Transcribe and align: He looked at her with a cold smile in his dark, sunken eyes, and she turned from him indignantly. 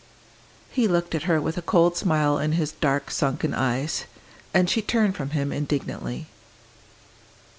He 0.71 0.87
looked 0.87 1.13
at 1.13 1.21
her 1.29 1.39
with 1.39 1.59
a 1.59 1.61
cold 1.61 1.95
smile 1.95 2.39
in 2.39 2.53
his 2.53 2.71
dark, 2.71 3.11
sunken 3.11 3.53
eyes, 3.53 4.05
and 4.51 4.67
she 4.67 4.81
turned 4.81 5.15
from 5.15 5.29
him 5.29 5.51
indignantly. 5.51 6.25